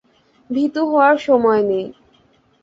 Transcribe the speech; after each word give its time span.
ভীতু 0.49 0.81
হওয়ার 0.85 1.15
সময় 1.17 1.61
নেই। 1.63 1.85